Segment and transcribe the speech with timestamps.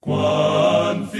[0.00, 1.10] Cuán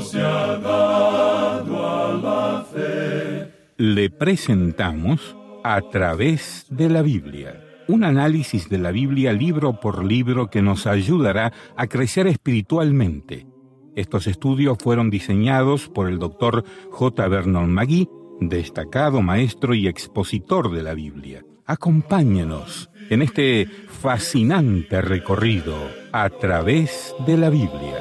[0.00, 3.52] se ha dado a la fe.
[3.76, 7.62] Le presentamos a través de la Biblia.
[7.88, 13.46] Un análisis de la Biblia libro por libro que nos ayudará a crecer espiritualmente.
[13.96, 17.28] Estos estudios fueron diseñados por el doctor J.
[17.28, 18.08] Vernon Magui,
[18.40, 21.44] destacado maestro y expositor de la Biblia.
[21.70, 23.66] Acompáñenos en este
[24.00, 25.76] fascinante recorrido
[26.12, 27.98] a través de la Biblia.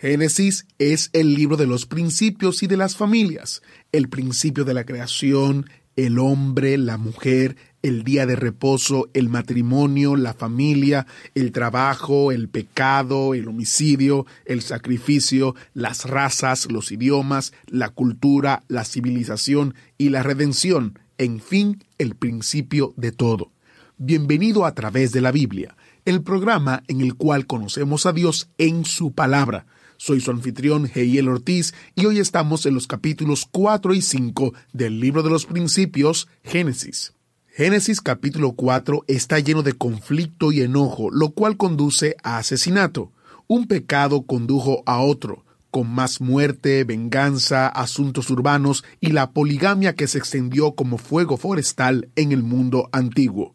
[0.00, 4.84] Génesis es el libro de los principios y de las familias, el principio de la
[4.84, 12.32] creación, el hombre, la mujer, el día de reposo, el matrimonio, la familia, el trabajo,
[12.32, 20.08] el pecado, el homicidio, el sacrificio, las razas, los idiomas, la cultura, la civilización y
[20.08, 23.50] la redención, en fin, el principio de todo.
[23.98, 25.76] Bienvenido a través de la Biblia,
[26.06, 29.66] el programa en el cual conocemos a Dios en su palabra.
[29.98, 35.00] Soy su anfitrión Heiel Ortiz y hoy estamos en los capítulos 4 y 5 del
[35.00, 37.12] libro de los principios, Génesis.
[37.56, 43.12] Génesis capítulo 4 está lleno de conflicto y enojo, lo cual conduce a asesinato.
[43.46, 50.08] Un pecado condujo a otro, con más muerte, venganza, asuntos urbanos y la poligamia que
[50.08, 53.54] se extendió como fuego forestal en el mundo antiguo.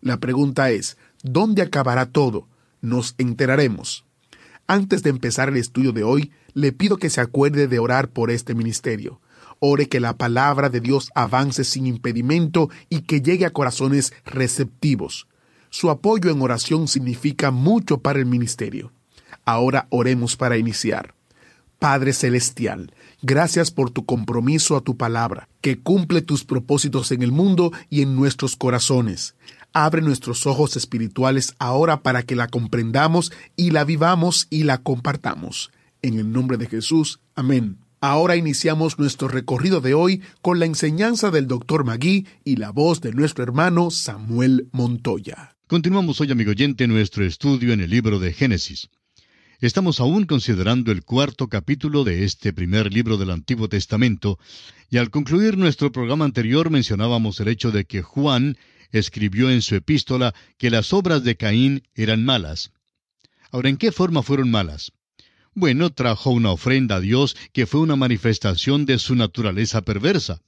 [0.00, 2.48] La pregunta es, ¿dónde acabará todo?
[2.80, 4.04] Nos enteraremos.
[4.66, 8.32] Antes de empezar el estudio de hoy, le pido que se acuerde de orar por
[8.32, 9.20] este ministerio.
[9.58, 15.26] Ore que la palabra de Dios avance sin impedimento y que llegue a corazones receptivos.
[15.70, 18.92] Su apoyo en oración significa mucho para el ministerio.
[19.44, 21.14] Ahora oremos para iniciar.
[21.78, 27.32] Padre Celestial, gracias por tu compromiso a tu palabra, que cumple tus propósitos en el
[27.32, 29.34] mundo y en nuestros corazones.
[29.74, 35.70] Abre nuestros ojos espirituales ahora para que la comprendamos y la vivamos y la compartamos.
[36.00, 37.20] En el nombre de Jesús.
[37.34, 37.85] Amén.
[38.00, 43.00] Ahora iniciamos nuestro recorrido de hoy con la enseñanza del doctor Magui y la voz
[43.00, 45.56] de nuestro hermano Samuel Montoya.
[45.66, 48.90] Continuamos hoy, amigo oyente, nuestro estudio en el libro de Génesis.
[49.60, 54.38] Estamos aún considerando el cuarto capítulo de este primer libro del Antiguo Testamento,
[54.90, 58.58] y al concluir nuestro programa anterior mencionábamos el hecho de que Juan
[58.92, 62.72] escribió en su epístola que las obras de Caín eran malas.
[63.50, 64.92] Ahora, ¿en qué forma fueron malas?
[65.58, 70.42] Bueno, trajo una ofrenda a Dios que fue una manifestación de su naturaleza perversa.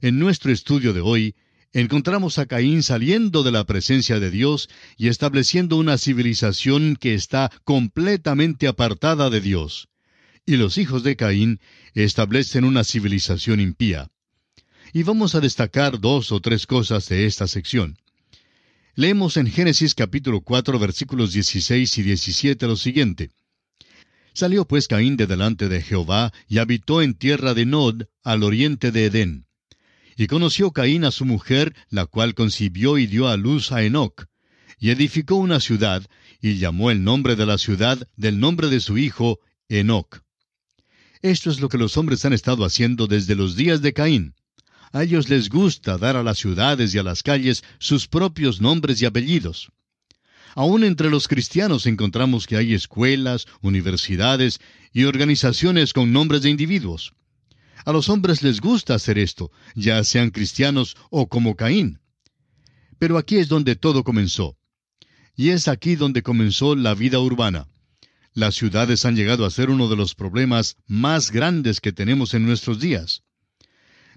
[0.00, 1.34] En nuestro estudio de hoy,
[1.74, 7.52] encontramos a Caín saliendo de la presencia de Dios y estableciendo una civilización que está
[7.64, 9.88] completamente apartada de Dios.
[10.46, 11.60] Y los hijos de Caín
[11.92, 14.08] establecen una civilización impía.
[14.94, 17.98] Y vamos a destacar dos o tres cosas de esta sección.
[18.94, 23.30] Leemos en Génesis capítulo 4 versículos 16 y 17 lo siguiente.
[24.36, 28.92] Salió pues Caín de delante de Jehová y habitó en tierra de Nod, al oriente
[28.92, 29.46] de Edén.
[30.14, 34.26] Y conoció Caín a su mujer, la cual concibió y dio a luz a Enoc.
[34.78, 36.06] Y edificó una ciudad,
[36.42, 40.20] y llamó el nombre de la ciudad del nombre de su hijo, Enoc.
[41.22, 44.34] Esto es lo que los hombres han estado haciendo desde los días de Caín.
[44.92, 49.00] A ellos les gusta dar a las ciudades y a las calles sus propios nombres
[49.00, 49.70] y apellidos.
[50.56, 54.58] Aún entre los cristianos encontramos que hay escuelas, universidades
[54.90, 57.12] y organizaciones con nombres de individuos.
[57.84, 62.00] A los hombres les gusta hacer esto, ya sean cristianos o como Caín.
[62.98, 64.56] Pero aquí es donde todo comenzó.
[65.36, 67.68] Y es aquí donde comenzó la vida urbana.
[68.32, 72.46] Las ciudades han llegado a ser uno de los problemas más grandes que tenemos en
[72.46, 73.24] nuestros días.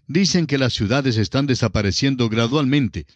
[0.07, 3.07] Dicen que las ciudades están desapareciendo gradualmente,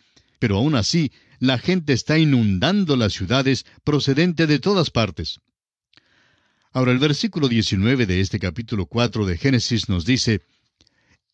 [0.43, 5.39] pero aún así la gente está inundando las ciudades procedente de todas partes.
[6.73, 10.41] Ahora el versículo 19 de este capítulo 4 de Génesis nos dice,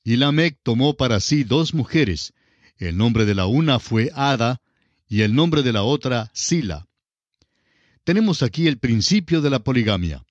[0.04, 2.36] Y Lamec tomó para sí dos mujeres,
[2.78, 4.62] el nombre de la una fue Ada,
[5.08, 6.88] y el nombre de la otra Sila.
[8.04, 10.24] Tenemos aquí el principio de la poligamia.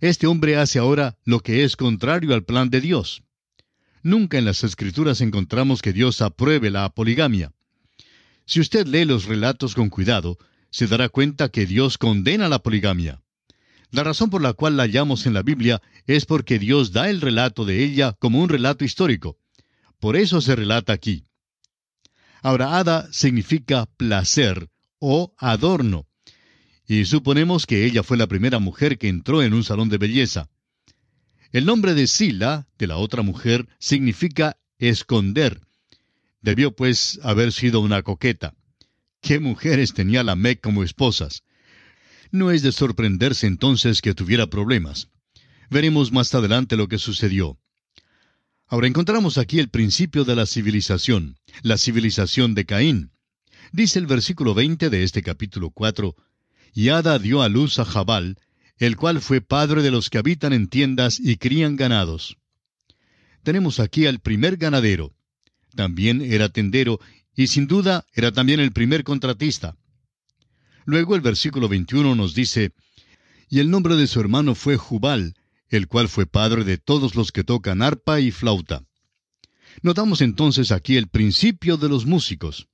[0.00, 3.22] Este hombre hace ahora lo que es contrario al plan de Dios.
[4.02, 7.52] Nunca en las Escrituras encontramos que Dios apruebe la poligamia.
[8.48, 10.38] Si usted lee los relatos con cuidado,
[10.70, 13.20] se dará cuenta que Dios condena la poligamia.
[13.90, 17.20] La razón por la cual la hallamos en la Biblia es porque Dios da el
[17.20, 19.36] relato de ella como un relato histórico.
[20.00, 21.26] Por eso se relata aquí.
[22.40, 26.06] Ahora, Ada significa placer o adorno.
[26.86, 30.48] Y suponemos que ella fue la primera mujer que entró en un salón de belleza.
[31.52, 35.67] El nombre de Sila, de la otra mujer, significa esconder.
[36.40, 38.54] Debió pues haber sido una coqueta.
[39.20, 41.42] ¿Qué mujeres tenía la Mec como esposas?
[42.30, 45.08] No es de sorprenderse entonces que tuviera problemas.
[45.70, 47.58] Veremos más adelante lo que sucedió.
[48.66, 53.12] Ahora encontramos aquí el principio de la civilización, la civilización de Caín.
[53.72, 56.14] Dice el versículo 20 de este capítulo 4,
[56.74, 58.36] Y Ada dio a luz a Jabal,
[58.76, 62.36] el cual fue padre de los que habitan en tiendas y crían ganados.
[63.42, 65.14] Tenemos aquí al primer ganadero.
[65.78, 66.98] También era tendero
[67.36, 69.76] y sin duda era también el primer contratista.
[70.84, 72.72] Luego el versículo 21 nos dice,
[73.48, 75.36] Y el nombre de su hermano fue Jubal,
[75.68, 78.82] el cual fue padre de todos los que tocan arpa y flauta.
[79.80, 82.66] Notamos entonces aquí el principio de los músicos.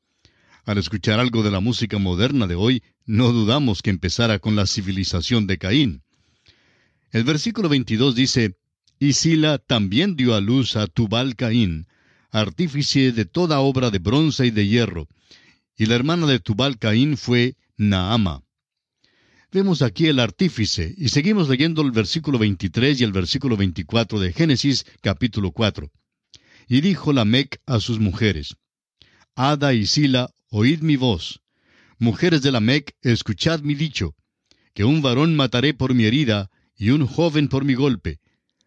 [0.64, 4.66] Al escuchar algo de la música moderna de hoy, no dudamos que empezara con la
[4.66, 6.04] civilización de Caín.
[7.10, 8.56] El versículo 22 dice,
[8.98, 11.86] Y Sila también dio a luz a Tubal Caín,
[12.34, 15.06] artífice de toda obra de bronce y de hierro,
[15.76, 18.42] y la hermana de Tubal Caín fue Naama.
[19.52, 24.32] Vemos aquí el artífice, y seguimos leyendo el versículo 23 y el versículo 24 de
[24.32, 25.92] Génesis capítulo 4.
[26.66, 28.56] Y dijo Lamec a sus mujeres,
[29.36, 31.40] Ada y Sila, oíd mi voz.
[32.00, 34.16] Mujeres de Lamec, escuchad mi dicho,
[34.74, 38.18] que un varón mataré por mi herida, y un joven por mi golpe.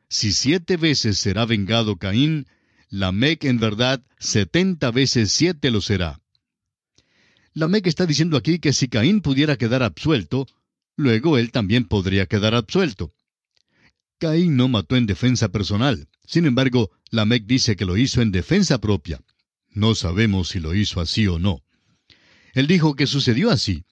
[0.07, 2.47] Si siete veces será vengado Caín,
[2.89, 6.21] Lamec en verdad setenta veces siete lo será.
[7.53, 10.47] Lamec está diciendo aquí que si Caín pudiera quedar absuelto,
[10.95, 13.13] luego él también podría quedar absuelto.
[14.19, 16.07] Caín no mató en defensa personal.
[16.25, 19.21] Sin embargo, Lamec dice que lo hizo en defensa propia.
[19.69, 21.61] No sabemos si lo hizo así o no.
[22.53, 23.83] Él dijo que sucedió así.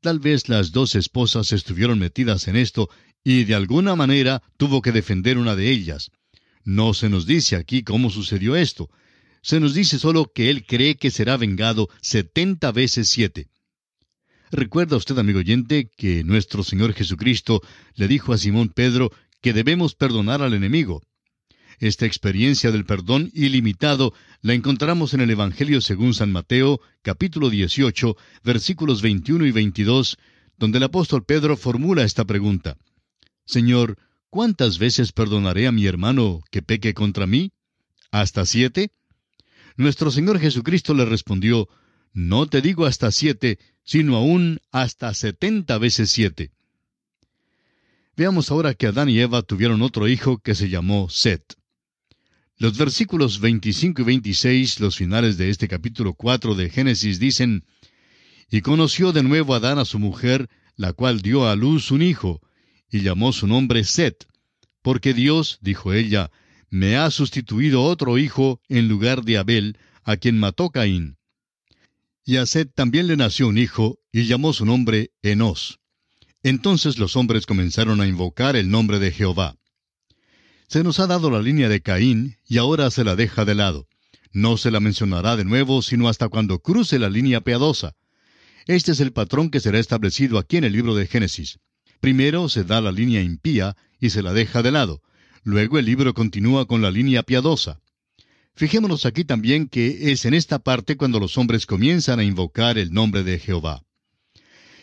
[0.00, 2.90] Tal vez las dos esposas estuvieron metidas en esto
[3.24, 6.10] y de alguna manera tuvo que defender una de ellas.
[6.64, 8.90] No se nos dice aquí cómo sucedió esto.
[9.42, 13.48] Se nos dice solo que él cree que será vengado setenta veces siete.
[14.50, 17.62] ¿Recuerda usted, amigo oyente, que nuestro Señor Jesucristo
[17.94, 21.02] le dijo a Simón Pedro que debemos perdonar al enemigo?
[21.78, 28.16] Esta experiencia del perdón ilimitado la encontramos en el Evangelio según San Mateo, capítulo 18,
[28.44, 30.18] versículos 21 y 22,
[30.58, 32.76] donde el apóstol Pedro formula esta pregunta.
[33.46, 33.96] Señor,
[34.30, 37.52] ¿cuántas veces perdonaré a mi hermano que peque contra mí?
[38.10, 38.90] ¿Hasta siete?
[39.76, 41.68] Nuestro Señor Jesucristo le respondió,
[42.12, 46.52] No te digo hasta siete, sino aún hasta setenta veces siete.
[48.16, 51.56] Veamos ahora que Adán y Eva tuvieron otro hijo que se llamó Set.
[52.58, 57.64] Los versículos 25 y 26, los finales de este capítulo 4 de Génesis dicen,
[58.50, 62.42] Y conoció de nuevo Adán a su mujer, la cual dio a luz un hijo,
[62.90, 64.26] y llamó su nombre Set,
[64.82, 66.30] porque Dios, dijo ella,
[66.70, 71.16] me ha sustituido otro hijo en lugar de Abel, a quien mató Caín.
[72.24, 75.80] Y a Set también le nació un hijo, y llamó su nombre Enos.
[76.42, 79.56] Entonces los hombres comenzaron a invocar el nombre de Jehová.
[80.68, 83.88] Se nos ha dado la línea de Caín y ahora se la deja de lado.
[84.32, 87.96] No se la mencionará de nuevo sino hasta cuando cruce la línea piadosa.
[88.66, 91.58] Este es el patrón que será establecido aquí en el libro de Génesis.
[92.00, 95.02] Primero se da la línea impía y se la deja de lado.
[95.44, 97.80] Luego el libro continúa con la línea piadosa.
[98.54, 102.92] Fijémonos aquí también que es en esta parte cuando los hombres comienzan a invocar el
[102.92, 103.82] nombre de Jehová.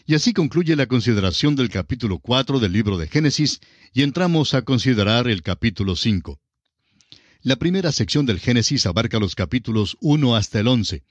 [0.05, 3.59] Y así concluye la consideración del capítulo 4 del libro de Génesis
[3.93, 6.39] y entramos a considerar el capítulo 5.
[7.41, 11.03] La primera sección del Génesis abarca los capítulos 1 hasta el 11.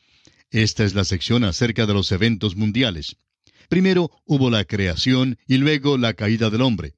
[0.50, 3.16] Esta es la sección acerca de los eventos mundiales.
[3.68, 6.94] Primero hubo la creación y luego la caída del hombre.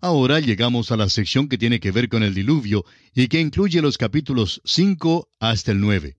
[0.00, 2.84] Ahora llegamos a la sección que tiene que ver con el diluvio
[3.14, 6.16] y que incluye los capítulos 5 hasta el 9.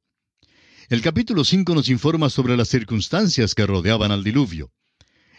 [0.90, 4.72] El capítulo 5 nos informa sobre las circunstancias que rodeaban al diluvio.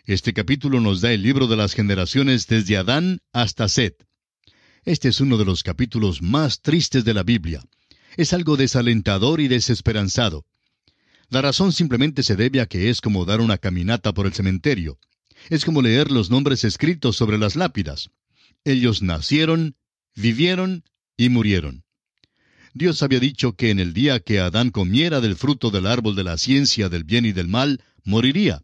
[0.04, 4.06] Este capítulo nos da el libro de las generaciones desde Adán hasta Set.
[4.84, 7.62] Este es uno de los capítulos más tristes de la Biblia.
[8.18, 10.44] Es algo desalentador y desesperanzado.
[11.30, 14.98] La razón simplemente se debe a que es como dar una caminata por el cementerio.
[15.50, 18.10] Es como leer los nombres escritos sobre las lápidas.
[18.64, 19.76] Ellos nacieron,
[20.14, 20.84] vivieron
[21.16, 21.84] y murieron.
[22.72, 26.24] Dios había dicho que en el día que Adán comiera del fruto del árbol de
[26.24, 28.62] la ciencia del bien y del mal, moriría.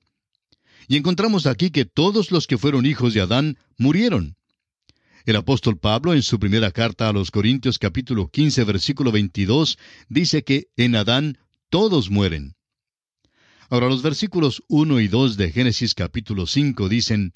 [0.88, 4.36] Y encontramos aquí que todos los que fueron hijos de Adán murieron.
[5.26, 10.42] El apóstol Pablo en su primera carta a los Corintios capítulo 15 versículo 22 dice
[10.42, 11.38] que en Adán
[11.70, 12.54] todos mueren.
[13.70, 17.32] Ahora los versículos 1 y 2 de Génesis capítulo 5 dicen,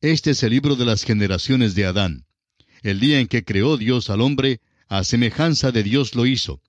[0.00, 2.26] Este es el libro de las generaciones de Adán.
[2.82, 6.60] El día en que creó Dios al hombre, a semejanza de Dios lo hizo.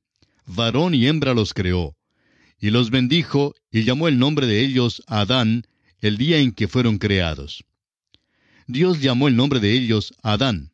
[0.46, 1.96] Varón y hembra los creó.
[2.60, 5.64] Y los bendijo y llamó el nombre de ellos Adán
[6.00, 7.64] el día en que fueron creados.
[8.68, 10.72] Dios llamó el nombre de ellos Adán.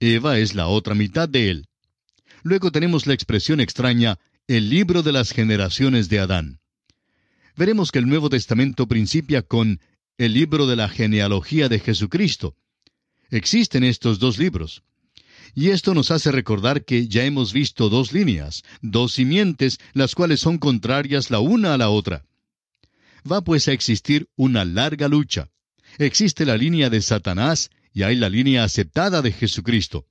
[0.00, 1.66] Eva es la otra mitad de él.
[2.42, 4.18] Luego tenemos la expresión extraña,
[4.56, 6.58] el libro de las generaciones de Adán.
[7.56, 9.78] Veremos que el Nuevo Testamento principia con
[10.18, 12.56] el libro de la genealogía de Jesucristo.
[13.30, 14.82] Existen estos dos libros.
[15.54, 20.40] Y esto nos hace recordar que ya hemos visto dos líneas, dos simientes, las cuales
[20.40, 22.24] son contrarias la una a la otra.
[23.30, 25.48] Va pues a existir una larga lucha.
[25.96, 30.06] Existe la línea de Satanás y hay la línea aceptada de Jesucristo.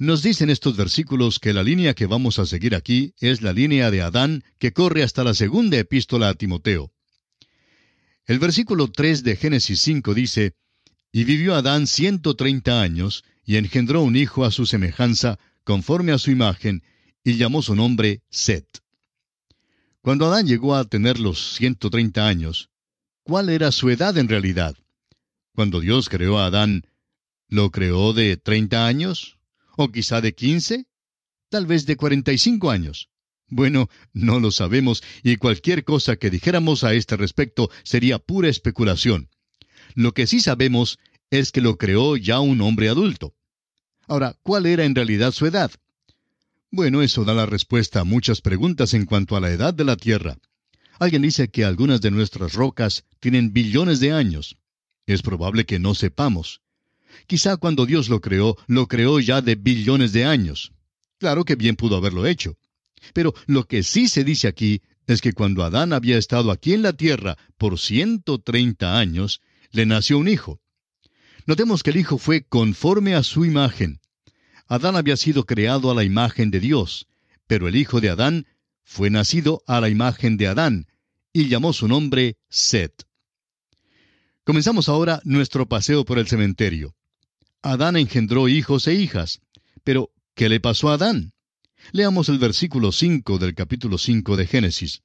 [0.00, 3.90] Nos dicen estos versículos que la línea que vamos a seguir aquí es la línea
[3.90, 6.92] de Adán que corre hasta la segunda epístola a Timoteo.
[8.24, 10.54] El versículo 3 de Génesis 5 dice,
[11.10, 16.18] Y vivió Adán ciento treinta años, y engendró un hijo a su semejanza, conforme a
[16.18, 16.84] su imagen,
[17.24, 18.68] y llamó su nombre Set.
[20.00, 22.70] Cuando Adán llegó a tener los ciento treinta años,
[23.24, 24.76] ¿cuál era su edad en realidad?
[25.56, 26.86] Cuando Dios creó a Adán,
[27.48, 29.37] ¿lo creó de treinta años?
[29.80, 30.86] ¿O quizá de quince?
[31.50, 33.10] Tal vez de cuarenta y cinco años.
[33.48, 39.28] Bueno, no lo sabemos, y cualquier cosa que dijéramos a este respecto sería pura especulación.
[39.94, 40.98] Lo que sí sabemos
[41.30, 43.36] es que lo creó ya un hombre adulto.
[44.08, 45.70] Ahora, ¿cuál era en realidad su edad?
[46.72, 49.96] Bueno, eso da la respuesta a muchas preguntas en cuanto a la edad de la
[49.96, 50.38] Tierra.
[50.98, 54.56] Alguien dice que algunas de nuestras rocas tienen billones de años.
[55.06, 56.62] Es probable que no sepamos.
[57.26, 60.72] Quizá cuando Dios lo creó, lo creó ya de billones de años.
[61.18, 62.56] Claro que bien pudo haberlo hecho.
[63.12, 66.82] Pero lo que sí se dice aquí es que cuando Adán había estado aquí en
[66.82, 70.60] la tierra por ciento treinta años, le nació un hijo.
[71.46, 74.00] Notemos que el hijo fue conforme a su imagen.
[74.66, 77.06] Adán había sido creado a la imagen de Dios,
[77.46, 78.46] pero el hijo de Adán
[78.84, 80.86] fue nacido a la imagen de Adán,
[81.32, 83.06] y llamó su nombre Set.
[84.44, 86.94] Comenzamos ahora nuestro paseo por el cementerio.
[87.62, 89.40] Adán engendró hijos e hijas.
[89.84, 91.32] Pero, ¿qué le pasó a Adán?
[91.92, 95.02] Leamos el versículo 5 del capítulo 5 de Génesis.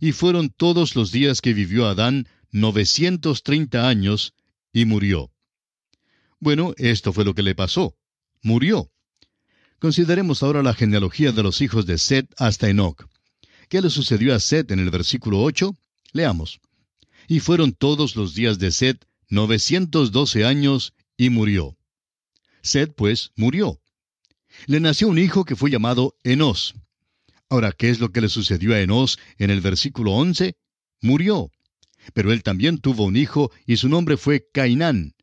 [0.00, 4.34] Y fueron todos los días que vivió Adán novecientos treinta años,
[4.72, 5.30] y murió.
[6.40, 7.96] Bueno, esto fue lo que le pasó.
[8.42, 8.90] Murió.
[9.78, 13.06] Consideremos ahora la genealogía de los hijos de Set hasta Enoch.
[13.68, 15.76] ¿Qué le sucedió a Set en el versículo 8?
[16.12, 16.60] Leamos
[17.28, 21.76] y fueron todos los días de Set novecientos doce años, y murió.
[22.62, 23.82] Set, pues, murió.
[24.66, 26.74] Le nació un hijo que fue llamado Enos.
[27.50, 30.56] Ahora, ¿qué es lo que le sucedió a Enos en el versículo once?
[31.02, 31.50] Murió.
[32.14, 35.14] Pero él también tuvo un hijo, y su nombre fue Cainán.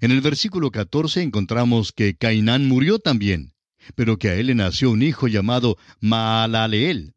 [0.00, 3.54] En el versículo catorce encontramos que Cainán murió también,
[3.94, 7.14] pero que a él le nació un hijo llamado Maalaleel.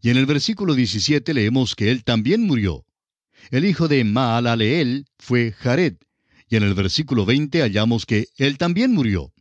[0.00, 2.84] Y en el versículo 17 leemos que él también murió.
[3.50, 5.96] El hijo de Maalaleel fue Jared,
[6.52, 9.32] y en el versículo 20 hallamos que él también murió.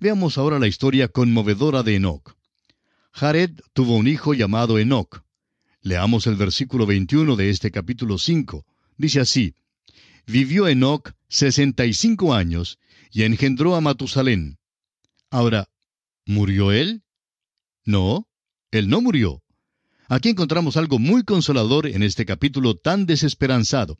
[0.00, 2.36] Veamos ahora la historia conmovedora de Enoch.
[3.10, 5.24] Jared tuvo un hijo llamado Enoch.
[5.80, 8.64] Leamos el versículo 21 de este capítulo 5.
[8.96, 9.56] Dice así,
[10.24, 12.78] Vivió Enoch sesenta y cinco años,
[13.10, 14.58] y engendró a Matusalén.
[15.30, 15.68] Ahora,
[16.24, 17.02] ¿murió él?
[17.84, 18.28] No,
[18.70, 19.42] él no murió.
[20.06, 23.98] Aquí encontramos algo muy consolador en este capítulo tan desesperanzado.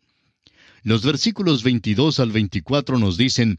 [0.84, 3.58] Los versículos 22 al 24 nos dicen,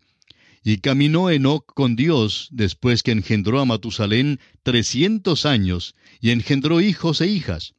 [0.63, 7.21] Y caminó Enoc con Dios después que engendró a Matusalén trescientos años, y engendró hijos
[7.21, 7.73] e hijas.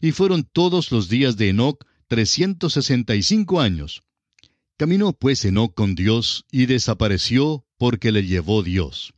[0.00, 4.02] Y fueron todos los días de Enoc trescientos sesenta y cinco años.
[4.78, 9.12] Caminó pues Enoc con Dios y desapareció porque le llevó Dios.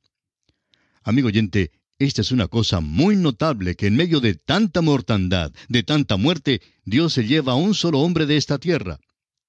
[1.04, 1.70] Amigo oyente,
[2.00, 6.62] esta es una cosa muy notable que en medio de tanta mortandad, de tanta muerte,
[6.85, 8.99] Dios se lleva a un solo hombre de esta tierra.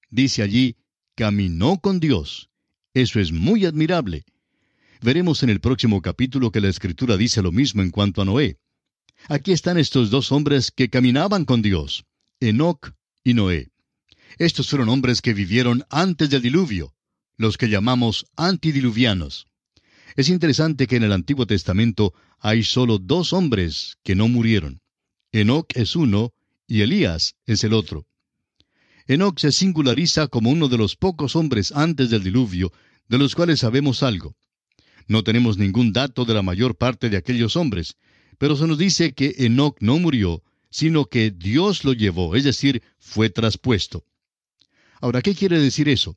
[0.10, 0.78] Dice allí,
[1.16, 2.50] caminó con Dios.
[2.94, 4.26] Eso es muy admirable.
[5.02, 8.58] Veremos en el próximo capítulo que la Escritura dice lo mismo en cuanto a Noé.
[9.28, 12.06] Aquí están estos dos hombres que caminaban con Dios,
[12.40, 13.70] Enoc y Noé.
[14.38, 16.94] Estos fueron hombres que vivieron antes del diluvio,
[17.38, 19.48] los que llamamos antidiluvianos.
[20.16, 24.82] Es interesante que en el Antiguo Testamento hay solo dos hombres que no murieron.
[25.32, 26.34] Enoc es uno
[26.68, 28.06] y Elías es el otro.
[29.10, 32.72] Enoc se singulariza como uno de los pocos hombres antes del diluvio
[33.08, 34.36] de los cuales sabemos algo.
[35.08, 37.98] No tenemos ningún dato de la mayor parte de aquellos hombres,
[38.38, 42.84] pero se nos dice que Enoc no murió, sino que Dios lo llevó, es decir,
[43.00, 44.06] fue traspuesto.
[45.02, 46.16] Ahora, ¿qué quiere decir eso?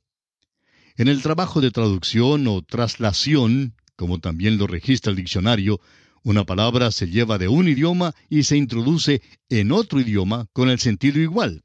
[0.99, 5.81] En el trabajo de traducción o traslación, como también lo registra el diccionario,
[6.25, 10.79] una palabra se lleva de un idioma y se introduce en otro idioma con el
[10.79, 11.63] sentido igual.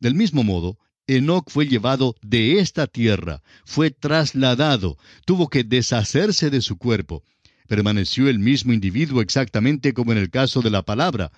[0.00, 4.96] Del mismo modo, Enoc fue llevado de esta tierra, fue trasladado,
[5.26, 7.22] tuvo que deshacerse de su cuerpo.
[7.68, 11.32] Permaneció el mismo individuo exactamente como en el caso de la palabra.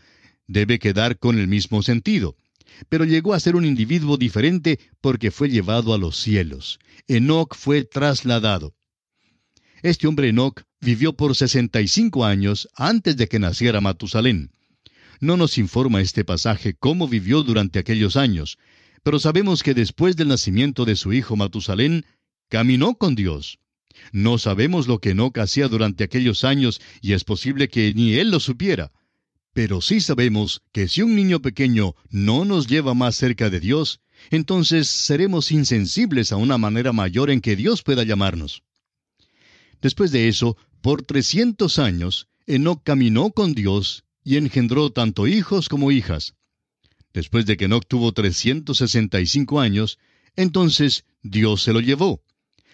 [0.46, 2.36] Debe quedar con el mismo sentido.
[2.88, 6.78] Pero llegó a ser un individuo diferente porque fue llevado a los cielos.
[7.08, 8.74] Enoc fue trasladado.
[9.82, 14.50] Este hombre Enoc vivió por sesenta y cinco años antes de que naciera Matusalén.
[15.20, 18.58] No nos informa este pasaje cómo vivió durante aquellos años,
[19.02, 22.04] pero sabemos que después del nacimiento de su hijo Matusalén,
[22.48, 23.58] caminó con Dios.
[24.12, 28.30] No sabemos lo que Enoch hacía durante aquellos años y es posible que ni él
[28.30, 28.92] lo supiera.
[29.52, 34.00] Pero sí sabemos que si un niño pequeño no nos lleva más cerca de Dios,
[34.30, 38.62] entonces seremos insensibles a una manera mayor en que Dios pueda llamarnos.
[39.80, 45.92] Después de eso, por trescientos años, Enoch caminó con Dios y engendró tanto hijos como
[45.92, 46.34] hijas.
[47.14, 50.00] Después de que Enoch tuvo 365 años,
[50.34, 52.24] entonces Dios se lo llevó.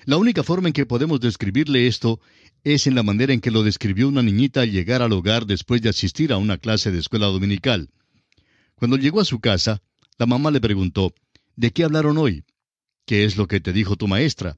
[0.06, 2.20] La única forma en que podemos describirle esto
[2.64, 5.82] es en la manera en que lo describió una niñita al llegar al hogar después
[5.82, 7.90] de asistir a una clase de escuela dominical.
[8.74, 9.82] Cuando llegó a su casa,
[10.16, 11.12] la mamá le preguntó,
[11.54, 12.44] ¿De qué hablaron hoy?
[13.04, 14.56] ¿Qué es lo que te dijo tu maestra?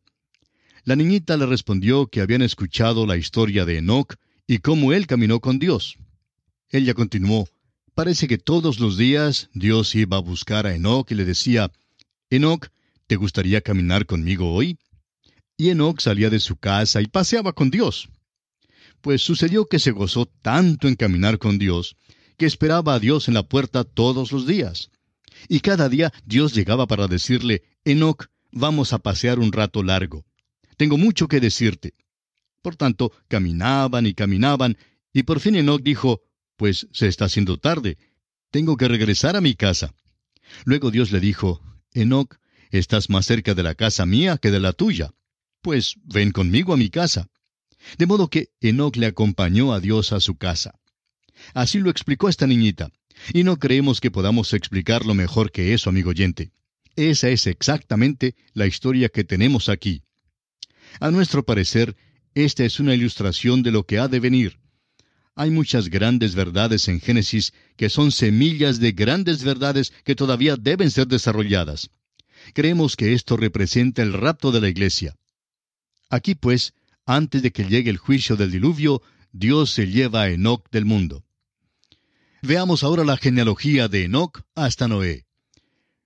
[0.85, 4.15] La niñita le respondió que habían escuchado la historia de Enoch
[4.47, 5.99] y cómo él caminó con Dios.
[6.75, 7.49] Ella continuó,
[7.95, 11.71] Parece que todos los días Dios iba a buscar a Enoch y le decía,
[12.31, 12.67] Enoch,
[13.07, 14.77] ¿te gustaría caminar conmigo hoy?
[15.57, 18.09] Y Enoch salía de su casa y paseaba con Dios.
[19.03, 21.95] Pues sucedió que se gozó tanto en caminar con Dios,
[22.37, 24.91] que esperaba a Dios en la puerta todos los días.
[25.49, 30.25] Y cada día Dios llegaba para decirle, Enoch, vamos a pasear un rato largo.
[30.77, 31.95] Tengo mucho que decirte.
[32.63, 34.77] Por tanto, caminaban y caminaban,
[35.13, 36.24] y por fin Enoch dijo,
[36.57, 37.99] pues se está haciendo tarde.
[38.51, 39.95] Tengo que regresar a mi casa.
[40.65, 41.61] Luego Dios le dijo,
[41.93, 42.37] Enoc,
[42.71, 45.13] estás más cerca de la casa mía que de la tuya.
[45.63, 47.29] Pues ven conmigo a mi casa.
[47.99, 50.79] De modo que Enoc le acompañó a Dios a su casa.
[51.53, 52.91] Así lo explicó esta niñita.
[53.33, 56.53] Y no creemos que podamos explicarlo mejor que eso, amigo oyente.
[56.97, 60.03] Esa es exactamente la historia que tenemos aquí.
[61.01, 61.97] A nuestro parecer,
[62.35, 64.59] esta es una ilustración de lo que ha de venir.
[65.37, 70.91] Hay muchas grandes verdades en Génesis que son semillas de grandes verdades que todavía deben
[70.91, 71.91] ser desarrolladas.
[72.53, 75.17] Creemos que esto representa el rapto de la iglesia.
[76.09, 80.71] Aquí, pues, antes de que llegue el juicio del diluvio, Dios se lleva a Enoch
[80.71, 81.25] del mundo.
[82.43, 85.25] Veamos ahora la genealogía de Enoch hasta Noé.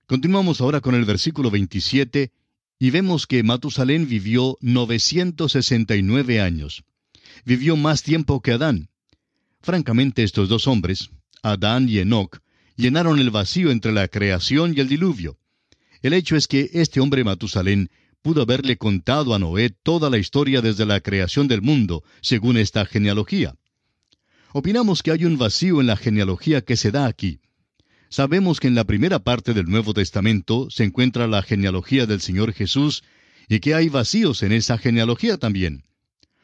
[0.07, 2.31] Continuamos ahora con el versículo 27
[2.79, 6.83] y vemos que Matusalén vivió 969 años.
[7.45, 8.89] Vivió más tiempo que Adán.
[9.61, 11.09] Francamente, estos dos hombres,
[11.43, 12.39] Adán y Enoch,
[12.75, 15.37] llenaron el vacío entre la creación y el diluvio.
[16.01, 17.89] El hecho es que este hombre Matusalén
[18.21, 22.85] pudo haberle contado a Noé toda la historia desde la creación del mundo, según esta
[22.85, 23.55] genealogía.
[24.53, 27.39] Opinamos que hay un vacío en la genealogía que se da aquí.
[28.09, 32.53] Sabemos que en la primera parte del Nuevo Testamento se encuentra la genealogía del Señor
[32.53, 33.03] Jesús
[33.47, 35.83] y que hay vacíos en esa genealogía también.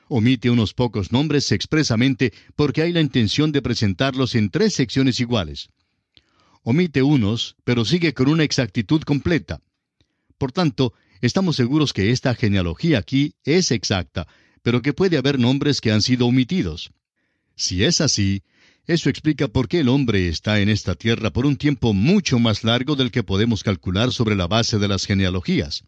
[0.08, 5.70] Omite unos pocos nombres expresamente porque hay la intención de presentarlos en tres secciones iguales.
[6.64, 9.62] Omite unos, pero sigue con una exactitud completa.
[10.38, 14.28] Por tanto, estamos seguros que esta genealogía aquí es exacta,
[14.62, 16.92] pero que puede haber nombres que han sido omitidos.
[17.56, 18.44] Si es así,
[18.88, 22.64] eso explica por qué el hombre está en esta tierra por un tiempo mucho más
[22.64, 25.84] largo del que podemos calcular sobre la base de las genealogías.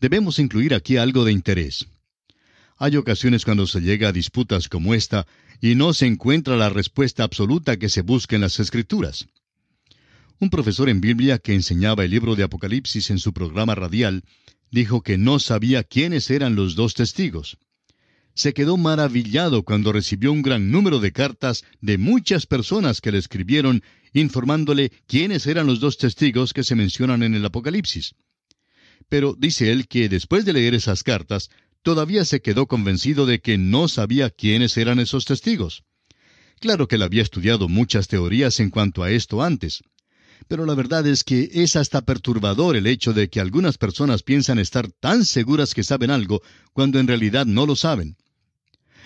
[0.00, 1.86] Debemos incluir aquí algo de interés.
[2.84, 5.24] Hay ocasiones cuando se llega a disputas como esta
[5.60, 9.28] y no se encuentra la respuesta absoluta que se busca en las Escrituras.
[10.40, 14.24] Un profesor en Biblia que enseñaba el libro de Apocalipsis en su programa radial
[14.72, 17.56] dijo que no sabía quiénes eran los dos testigos.
[18.34, 23.18] Se quedó maravillado cuando recibió un gran número de cartas de muchas personas que le
[23.18, 28.16] escribieron informándole quiénes eran los dos testigos que se mencionan en el Apocalipsis.
[29.08, 31.50] Pero dice él que después de leer esas cartas,
[31.82, 35.84] todavía se quedó convencido de que no sabía quiénes eran esos testigos.
[36.60, 39.82] Claro que él había estudiado muchas teorías en cuanto a esto antes,
[40.48, 44.58] pero la verdad es que es hasta perturbador el hecho de que algunas personas piensan
[44.58, 46.42] estar tan seguras que saben algo
[46.72, 48.16] cuando en realidad no lo saben.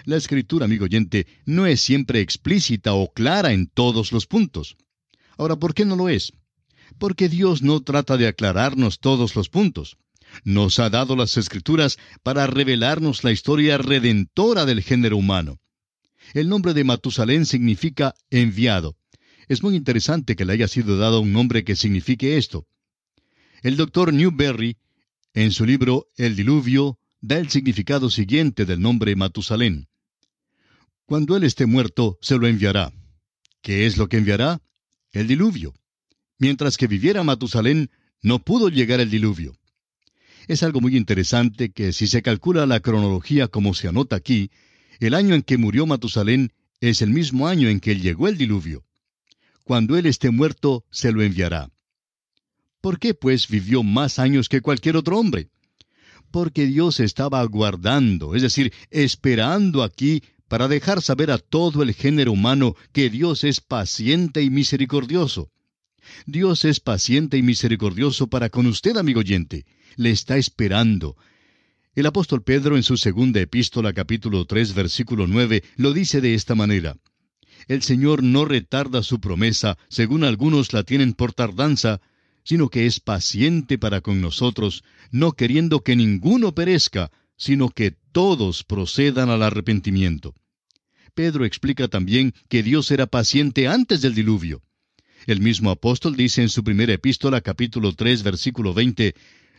[0.04, 4.76] La escritura, amigo oyente, no es siempre explícita o clara en todos los puntos.
[5.38, 6.32] Ahora, ¿por qué no lo es?
[6.98, 9.96] Porque Dios no trata de aclararnos todos los puntos.
[10.44, 15.58] Nos ha dado las escrituras para revelarnos la historia redentora del género humano.
[16.34, 18.96] El nombre de Matusalén significa enviado.
[19.48, 22.66] Es muy interesante que le haya sido dado un nombre que signifique esto.
[23.62, 24.76] El doctor Newberry,
[25.34, 29.88] en su libro El diluvio, da el significado siguiente del nombre Matusalén.
[31.06, 32.92] Cuando él esté muerto, se lo enviará.
[33.62, 34.60] ¿Qué es lo que enviará?
[35.12, 35.74] El diluvio.
[36.38, 37.90] Mientras que viviera Matusalén,
[38.22, 39.56] no pudo llegar el diluvio.
[40.48, 44.50] Es algo muy interesante que si se calcula la cronología como se anota aquí,
[45.00, 48.84] el año en que murió Matusalén es el mismo año en que llegó el diluvio.
[49.64, 51.70] Cuando él esté muerto, se lo enviará.
[52.80, 55.50] ¿Por qué, pues, vivió más años que cualquier otro hombre?
[56.30, 62.30] Porque Dios estaba aguardando, es decir, esperando aquí para dejar saber a todo el género
[62.30, 65.50] humano que Dios es paciente y misericordioso.
[66.26, 69.64] Dios es paciente y misericordioso para con usted, amigo oyente.
[69.96, 71.16] Le está esperando.
[71.94, 76.54] El apóstol Pedro en su segunda epístola capítulo 3 versículo 9 lo dice de esta
[76.54, 76.96] manera.
[77.68, 82.00] El Señor no retarda su promesa, según algunos la tienen por tardanza,
[82.44, 88.62] sino que es paciente para con nosotros, no queriendo que ninguno perezca, sino que todos
[88.62, 90.34] procedan al arrepentimiento.
[91.14, 94.62] Pedro explica también que Dios era paciente antes del diluvio.
[95.26, 99.14] El mismo apóstol dice en su primera epístola capítulo 3 versículo 20,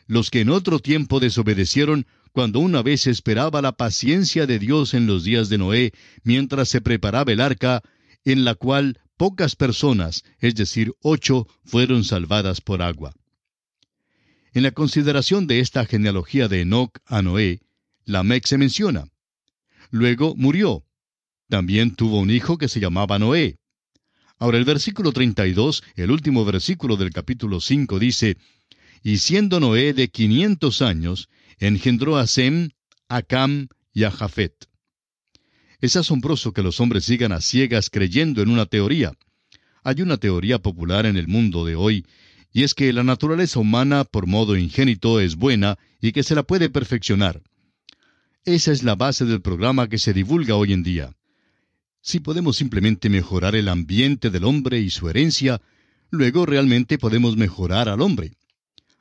[0.07, 5.07] los que en otro tiempo desobedecieron, cuando una vez esperaba la paciencia de Dios en
[5.07, 5.91] los días de Noé,
[6.23, 7.81] mientras se preparaba el arca,
[8.23, 13.13] en la cual pocas personas, es decir, ocho, fueron salvadas por agua.
[14.53, 17.59] En la consideración de esta genealogía de Enoch a Noé,
[18.05, 19.09] Lamec se menciona.
[19.91, 20.85] Luego murió.
[21.49, 23.57] También tuvo un hijo que se llamaba Noé.
[24.39, 28.37] Ahora el versículo 32, el último versículo del capítulo 5 dice,
[29.01, 32.69] Y siendo Noé de quinientos años, engendró a Sem,
[33.09, 34.67] a Cam y a Jafet.
[35.81, 39.13] Es asombroso que los hombres sigan a ciegas creyendo en una teoría.
[39.83, 42.05] Hay una teoría popular en el mundo de hoy,
[42.53, 46.43] y es que la naturaleza humana por modo ingénito es buena y que se la
[46.43, 47.41] puede perfeccionar.
[48.45, 51.16] Esa es la base del programa que se divulga hoy en día.
[52.01, 55.61] Si podemos simplemente mejorar el ambiente del hombre y su herencia,
[56.09, 58.33] luego realmente podemos mejorar al hombre.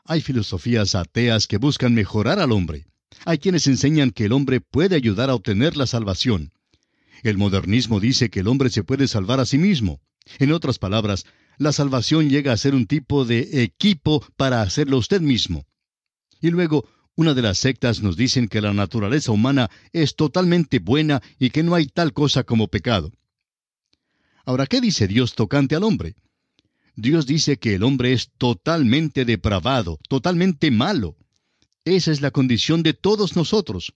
[0.05, 2.87] Hay filosofías ateas que buscan mejorar al hombre.
[3.25, 6.53] Hay quienes enseñan que el hombre puede ayudar a obtener la salvación.
[7.23, 10.01] El modernismo dice que el hombre se puede salvar a sí mismo.
[10.39, 11.25] En otras palabras,
[11.59, 15.65] la salvación llega a ser un tipo de equipo para hacerlo usted mismo.
[16.41, 21.23] Y luego, una de las sectas nos dicen que la naturaleza humana es totalmente buena
[21.39, 23.11] y que no hay tal cosa como pecado.
[24.45, 26.15] Ahora, ¿qué dice Dios tocante al hombre?
[26.95, 31.17] Dios dice que el hombre es totalmente depravado, totalmente malo.
[31.85, 33.95] Esa es la condición de todos nosotros.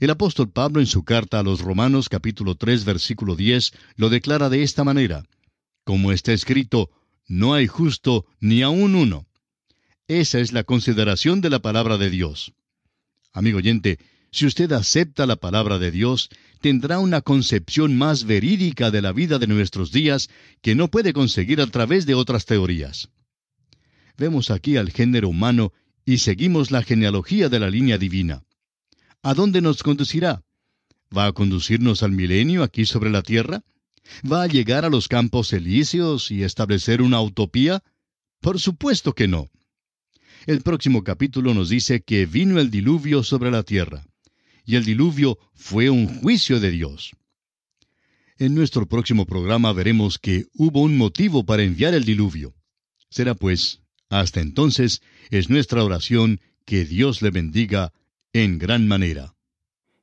[0.00, 4.48] El apóstol Pablo en su carta a los Romanos capítulo 3 versículo 10 lo declara
[4.48, 5.22] de esta manera,
[5.84, 6.90] como está escrito,
[7.28, 9.26] no hay justo ni aun uno.
[10.08, 12.52] Esa es la consideración de la palabra de Dios.
[13.32, 13.98] Amigo oyente,
[14.32, 16.28] si usted acepta la palabra de Dios,
[16.60, 20.28] tendrá una concepción más verídica de la vida de nuestros días
[20.60, 23.10] que no puede conseguir a través de otras teorías.
[24.16, 25.72] Vemos aquí al género humano
[26.04, 28.42] y seguimos la genealogía de la línea divina.
[29.22, 30.42] ¿A dónde nos conducirá?
[31.16, 33.62] ¿Va a conducirnos al milenio aquí sobre la tierra?
[34.30, 37.84] ¿Va a llegar a los campos elíseos y establecer una utopía?
[38.40, 39.50] Por supuesto que no.
[40.46, 44.04] El próximo capítulo nos dice que vino el diluvio sobre la tierra,
[44.64, 47.12] y el diluvio fue un juicio de Dios.
[48.38, 52.54] En nuestro próximo programa veremos que hubo un motivo para enviar el diluvio.
[53.08, 55.00] Será pues, hasta entonces,
[55.30, 57.92] es nuestra oración que Dios le bendiga
[58.32, 59.36] en gran manera.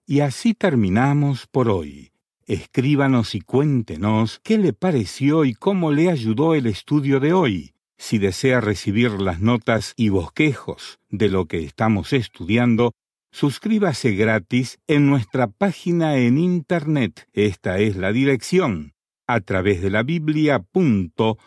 [0.05, 2.11] Y así terminamos por hoy.
[2.45, 7.73] Escríbanos y cuéntenos qué le pareció y cómo le ayudó el estudio de hoy.
[7.99, 12.93] Si desea recibir las notas y bosquejos de lo que estamos estudiando,
[13.31, 17.27] suscríbase gratis en nuestra página en Internet.
[17.33, 18.93] Esta es la dirección
[19.27, 21.37] a través de la biblia.org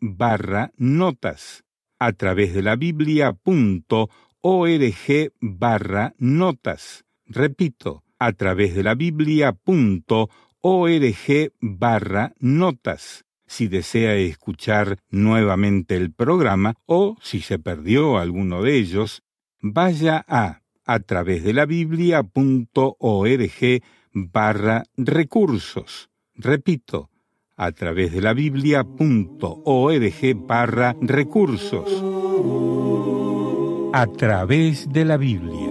[0.00, 1.64] barra notas.
[1.98, 7.04] A través de la biblia.org org barra notas.
[7.26, 10.28] Repito, a través de la biblia.org
[11.60, 13.24] barra notas.
[13.50, 19.24] Si desea escuchar nuevamente el programa o si se perdió alguno de ellos,
[19.60, 22.22] vaya a a través de la biblia.org
[24.12, 26.10] barra recursos.
[26.36, 27.10] Repito,
[27.56, 28.86] a través de la biblia.org
[30.46, 32.04] barra recursos.
[33.92, 35.69] a través de la Biblia.